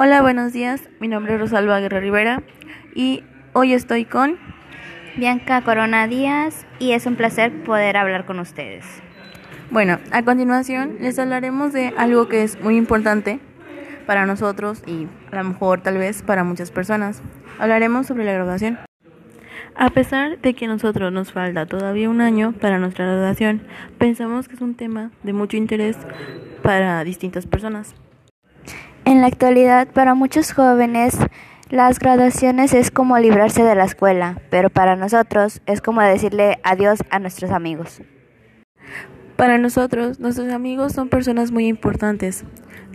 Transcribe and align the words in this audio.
Hola, 0.00 0.22
buenos 0.22 0.52
días. 0.52 0.88
Mi 1.00 1.08
nombre 1.08 1.34
es 1.34 1.40
Rosalba 1.40 1.80
Guerrero 1.80 2.00
Rivera 2.00 2.44
y 2.94 3.24
hoy 3.52 3.72
estoy 3.72 4.04
con 4.04 4.38
Bianca 5.16 5.60
Corona 5.62 6.06
Díaz 6.06 6.66
y 6.78 6.92
es 6.92 7.04
un 7.06 7.16
placer 7.16 7.64
poder 7.64 7.96
hablar 7.96 8.24
con 8.24 8.38
ustedes. 8.38 8.84
Bueno, 9.72 9.98
a 10.12 10.22
continuación 10.22 10.98
les 11.00 11.18
hablaremos 11.18 11.72
de 11.72 11.92
algo 11.96 12.28
que 12.28 12.44
es 12.44 12.60
muy 12.60 12.76
importante 12.76 13.40
para 14.06 14.24
nosotros 14.24 14.84
y 14.86 15.08
a 15.32 15.42
lo 15.42 15.42
mejor 15.48 15.80
tal 15.80 15.98
vez 15.98 16.22
para 16.22 16.44
muchas 16.44 16.70
personas. 16.70 17.20
Hablaremos 17.58 18.06
sobre 18.06 18.24
la 18.24 18.34
graduación. 18.34 18.78
A 19.74 19.90
pesar 19.90 20.38
de 20.38 20.54
que 20.54 20.66
a 20.66 20.68
nosotros 20.68 21.12
nos 21.12 21.32
falta 21.32 21.66
todavía 21.66 22.08
un 22.08 22.20
año 22.20 22.52
para 22.52 22.78
nuestra 22.78 23.04
graduación, 23.04 23.62
pensamos 23.98 24.46
que 24.46 24.54
es 24.54 24.60
un 24.60 24.76
tema 24.76 25.10
de 25.24 25.32
mucho 25.32 25.56
interés 25.56 25.96
para 26.62 27.02
distintas 27.02 27.46
personas. 27.48 27.96
En 29.08 29.22
la 29.22 29.28
actualidad, 29.28 29.88
para 29.88 30.14
muchos 30.14 30.52
jóvenes, 30.52 31.16
las 31.70 31.98
graduaciones 31.98 32.74
es 32.74 32.90
como 32.90 33.16
librarse 33.18 33.62
de 33.62 33.74
la 33.74 33.84
escuela, 33.84 34.42
pero 34.50 34.68
para 34.68 34.96
nosotros 34.96 35.62
es 35.64 35.80
como 35.80 36.02
decirle 36.02 36.58
adiós 36.62 36.98
a 37.08 37.18
nuestros 37.18 37.50
amigos. 37.50 38.02
Para 39.36 39.56
nosotros, 39.56 40.20
nuestros 40.20 40.52
amigos 40.52 40.92
son 40.92 41.08
personas 41.08 41.52
muy 41.52 41.68
importantes. 41.68 42.44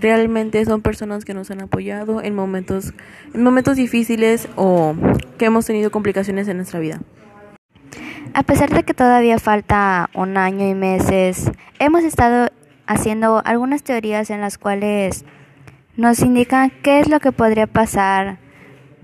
Realmente 0.00 0.64
son 0.64 0.82
personas 0.82 1.24
que 1.24 1.32
nos 1.32 1.48
han 1.52 1.60
apoyado 1.60 2.20
en 2.20 2.34
momentos, 2.34 2.92
en 3.32 3.44
momentos 3.44 3.76
difíciles 3.76 4.48
o 4.56 4.96
que 5.38 5.44
hemos 5.44 5.64
tenido 5.64 5.92
complicaciones 5.92 6.48
en 6.48 6.56
nuestra 6.56 6.80
vida. 6.80 7.00
A 8.34 8.42
pesar 8.42 8.70
de 8.70 8.82
que 8.82 8.94
todavía 8.94 9.38
falta 9.38 10.10
un 10.14 10.36
año 10.36 10.68
y 10.68 10.74
meses, 10.74 11.52
hemos 11.78 12.02
estado 12.02 12.48
haciendo 12.88 13.42
algunas 13.44 13.84
teorías 13.84 14.30
en 14.30 14.40
las 14.40 14.58
cuales 14.58 15.24
nos 16.00 16.20
indican 16.20 16.72
qué 16.82 16.98
es 16.98 17.10
lo 17.10 17.20
que 17.20 17.30
podría 17.30 17.66
pasar 17.66 18.38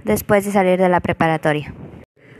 después 0.05 0.47
de 0.47 0.51
salir 0.51 0.79
de 0.79 0.89
la 0.89 1.01
preparatoria. 1.01 1.75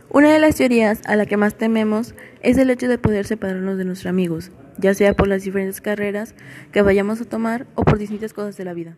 Una 0.09 0.33
de 0.33 0.39
las 0.39 0.57
teorías 0.57 1.03
a 1.05 1.15
la 1.15 1.27
que 1.27 1.37
más 1.37 1.57
tememos 1.59 2.15
es 2.41 2.57
el 2.57 2.71
hecho 2.71 2.89
de 2.89 2.97
poder 2.97 3.27
separarnos 3.27 3.77
de 3.77 3.85
nuestros 3.85 4.09
amigos, 4.09 4.53
ya 4.79 4.95
sea 4.95 5.13
por 5.13 5.29
las 5.29 5.43
diferentes 5.43 5.83
carreras 5.83 6.35
que 6.73 6.81
vayamos 6.81 7.21
a 7.21 7.27
tomar 7.27 7.67
o 7.75 7.85
por 7.85 7.99
distintas 7.99 8.33
cosas 8.33 8.57
de 8.57 8.65
la 8.65 8.73
vida. 8.73 8.97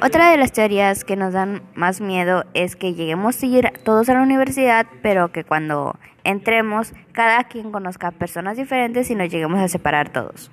Otra 0.00 0.30
de 0.30 0.36
las 0.36 0.52
teorías 0.52 1.02
que 1.02 1.16
nos 1.16 1.32
dan 1.32 1.62
más 1.74 2.00
miedo 2.00 2.44
es 2.54 2.76
que 2.76 2.94
lleguemos 2.94 3.42
a 3.42 3.46
ir 3.46 3.72
todos 3.82 4.08
a 4.08 4.14
la 4.14 4.22
universidad, 4.22 4.86
pero 5.02 5.32
que 5.32 5.42
cuando 5.42 5.98
entremos 6.22 6.92
cada 7.10 7.42
quien 7.48 7.72
conozca 7.72 8.12
personas 8.12 8.56
diferentes 8.56 9.10
y 9.10 9.16
nos 9.16 9.30
lleguemos 9.30 9.58
a 9.58 9.66
separar 9.66 10.12
todos. 10.12 10.52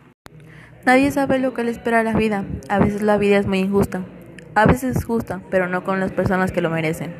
Nadie 0.85 1.09
sabe 1.09 1.39
lo 1.39 1.55
que 1.55 1.63
le 1.63 1.71
espera 1.71 2.01
a 2.01 2.03
la 2.03 2.13
vida. 2.13 2.45
A 2.69 2.77
veces 2.77 3.01
la 3.01 3.17
vida 3.17 3.37
es 3.37 3.47
muy 3.47 3.57
injusta. 3.57 4.05
A 4.53 4.67
veces 4.67 4.95
es 4.95 5.03
justa, 5.03 5.41
pero 5.49 5.67
no 5.67 5.83
con 5.83 5.99
las 5.99 6.11
personas 6.11 6.51
que 6.51 6.61
lo 6.61 6.69
merecen. 6.69 7.11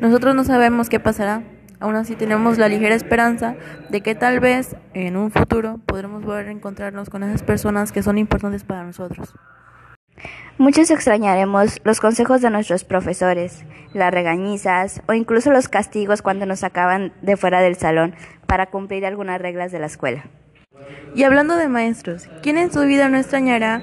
Nosotros 0.00 0.34
no 0.34 0.44
sabemos 0.44 0.88
qué 0.88 0.98
pasará. 0.98 1.42
Aún 1.78 1.94
así 1.96 2.14
tenemos 2.14 2.56
la 2.56 2.68
ligera 2.68 2.94
esperanza 2.94 3.54
de 3.90 4.00
que 4.00 4.14
tal 4.14 4.40
vez 4.40 4.76
en 4.94 5.18
un 5.18 5.30
futuro 5.30 5.78
podremos 5.84 6.24
volver 6.24 6.48
a 6.48 6.52
encontrarnos 6.52 7.10
con 7.10 7.22
esas 7.22 7.42
personas 7.42 7.92
que 7.92 8.02
son 8.02 8.16
importantes 8.16 8.64
para 8.64 8.82
nosotros. 8.82 9.34
Muchos 10.56 10.90
extrañaremos 10.90 11.80
los 11.84 12.00
consejos 12.00 12.40
de 12.40 12.48
nuestros 12.48 12.84
profesores, 12.84 13.66
las 13.92 14.12
regañizas 14.12 15.02
o 15.06 15.12
incluso 15.12 15.50
los 15.50 15.68
castigos 15.68 16.22
cuando 16.22 16.46
nos 16.46 16.60
sacaban 16.60 17.12
de 17.20 17.36
fuera 17.36 17.60
del 17.60 17.76
salón 17.76 18.14
para 18.46 18.70
cumplir 18.70 19.04
algunas 19.04 19.40
reglas 19.40 19.70
de 19.70 19.80
la 19.80 19.86
escuela. 19.86 20.24
Y 21.14 21.24
hablando 21.24 21.56
de 21.56 21.68
maestros, 21.68 22.28
¿quién 22.42 22.58
en 22.58 22.72
su 22.72 22.80
vida 22.80 23.08
no 23.08 23.18
extrañará 23.18 23.82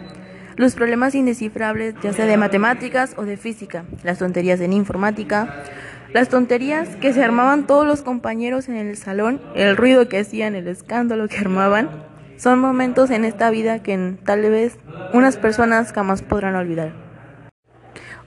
los 0.55 0.75
problemas 0.75 1.15
indescifrables, 1.15 1.95
ya 2.01 2.11
sea 2.11 2.25
de 2.25 2.35
matemáticas 2.35 3.13
o 3.17 3.23
de 3.23 3.37
física, 3.37 3.85
las 4.03 4.17
tonterías 4.17 4.59
en 4.59 4.73
informática, 4.73 5.63
las 6.11 6.27
tonterías 6.27 6.95
que 6.97 7.13
se 7.13 7.23
armaban 7.23 7.67
todos 7.67 7.85
los 7.85 8.01
compañeros 8.01 8.67
en 8.67 8.75
el 8.75 8.97
salón, 8.97 9.41
el 9.55 9.77
ruido 9.77 10.09
que 10.09 10.19
hacían, 10.19 10.55
el 10.55 10.67
escándalo 10.67 11.27
que 11.27 11.37
armaban? 11.37 11.89
Son 12.35 12.59
momentos 12.59 13.09
en 13.09 13.25
esta 13.25 13.49
vida 13.51 13.83
que 13.83 14.17
tal 14.25 14.41
vez 14.41 14.77
unas 15.13 15.37
personas 15.37 15.93
jamás 15.93 16.21
podrán 16.23 16.55
olvidar. 16.55 16.93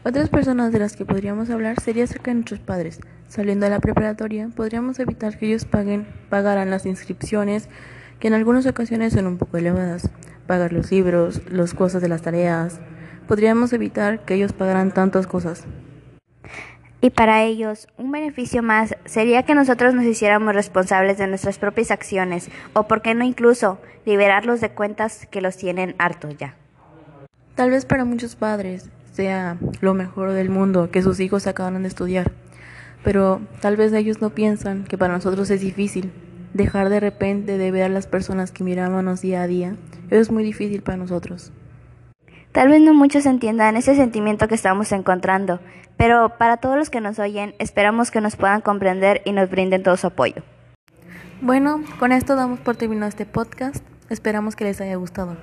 Otras 0.05 0.29
personas 0.29 0.73
de 0.73 0.79
las 0.79 0.97
que 0.97 1.05
podríamos 1.05 1.49
hablar 1.49 1.81
sería 1.81 2.05
acerca 2.05 2.31
de 2.31 2.37
nuestros 2.37 2.61
padres. 2.61 3.01
Saliendo 3.29 3.67
de 3.67 3.71
la 3.71 3.81
preparatoria, 3.81 4.49
podríamos 4.55 4.99
evitar 4.99 5.39
que 5.39 5.47
ellos 5.47 5.65
paguen, 5.65 6.07
pagaran 6.29 6.71
las 6.71 6.87
inscripciones, 6.87 7.69
que 8.23 8.29
en 8.29 8.35
algunas 8.35 8.67
ocasiones 8.67 9.15
son 9.15 9.27
un 9.27 9.37
poco 9.37 9.57
elevadas, 9.57 10.09
pagar 10.47 10.73
los 10.73 10.93
libros, 10.93 11.43
los 11.51 11.75
cosas 11.75 12.01
de 12.01 12.09
las 12.09 12.23
tareas. 12.23 12.79
Podríamos 13.27 13.73
evitar 13.73 14.25
que 14.25 14.35
ellos 14.35 14.53
pagaran 14.53 14.93
tantas 14.93 15.27
cosas. 15.27 15.65
Y 17.01 17.11
para 17.11 17.43
ellos, 17.43 17.89
un 17.99 18.13
beneficio 18.13 18.63
más 18.63 18.95
sería 19.07 19.43
que 19.43 19.57
nosotros 19.57 19.93
nos 19.95 20.05
hiciéramos 20.05 20.55
responsables 20.55 21.19
de 21.19 21.27
nuestras 21.27 21.59
propias 21.59 21.91
acciones, 21.91 22.49
o 22.75 22.87
por 22.87 23.03
qué 23.03 23.17
no 23.17 23.25
incluso 23.25 23.81
liberarlos 24.07 24.61
de 24.61 24.71
cuentas 24.71 25.27
que 25.29 25.41
los 25.41 25.57
tienen 25.57 25.97
hartos 25.99 26.37
ya. 26.39 26.55
Tal 27.57 27.71
vez 27.71 27.85
para 27.87 28.05
muchos 28.05 28.37
padres 28.37 28.89
sea 29.13 29.57
lo 29.81 29.95
mejor 29.95 30.31
del 30.31 30.49
mundo 30.49 30.93
que 30.93 31.03
sus 31.03 31.19
hijos 31.19 31.49
acabaran 31.49 31.83
de 31.83 31.89
estudiar, 31.89 32.31
pero 33.03 33.41
tal 33.61 33.77
vez 33.77 33.93
ellos 33.93 34.21
no 34.21 34.31
piensan 34.31 34.85
que 34.85 34.97
para 34.97 35.13
nosotros 35.13 35.51
es 35.51 35.61
difícil, 35.61 36.13
dejar 36.55 36.89
de 36.89 37.01
repente 37.01 37.59
de 37.59 37.71
ver 37.71 37.85
a 37.85 37.89
las 37.89 38.07
personas 38.07 38.53
que 38.53 38.65
mirábamos 38.65 39.21
día 39.21 39.43
a 39.43 39.47
día, 39.47 39.77
es 40.11 40.31
muy 40.31 40.45
difícil 40.45 40.83
para 40.83 40.99
nosotros. 40.99 41.53
Tal 42.53 42.69
vez 42.69 42.83
no 42.83 42.93
muchos 42.93 43.25
entiendan 43.25 43.77
ese 43.77 43.95
sentimiento 43.95 44.47
que 44.47 44.55
estamos 44.55 44.93
encontrando, 44.93 45.61
pero 45.97 46.37
para 46.37 46.59
todos 46.59 46.77
los 46.77 46.91
que 46.91 47.01
nos 47.01 47.19
oyen, 47.19 47.55
esperamos 47.59 48.11
que 48.11 48.21
nos 48.21 48.37
puedan 48.37 48.61
comprender 48.61 49.23
y 49.25 49.33
nos 49.33 49.49
brinden 49.49 49.83
todo 49.83 49.97
su 49.97 50.09
apoyo. 50.09 50.43
Bueno, 51.41 51.83
con 51.99 52.13
esto 52.13 52.37
damos 52.37 52.61
por 52.61 52.77
terminado 52.77 53.09
este 53.09 53.27
podcast. 53.27 53.85
Esperamos 54.11 54.55
que 54.55 54.65
les 54.65 54.81
haya 54.81 54.97
gustado. 54.97 55.37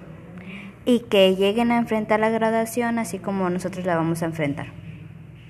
Y 0.86 1.02
que 1.02 1.36
lleguen 1.36 1.72
a 1.72 1.78
enfrentar 1.78 2.20
la 2.20 2.30
graduación 2.30 3.00
así 3.00 3.20
como 3.20 3.50
nosotros 3.50 3.86
la 3.86 3.96
vamos 3.96 4.22
a 4.22 4.26
enfrentar. 4.26 4.68